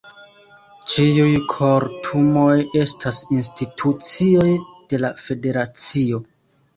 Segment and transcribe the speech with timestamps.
[0.91, 4.47] Ĉiuj kortumoj estas institucioj
[4.95, 6.21] de la federacio.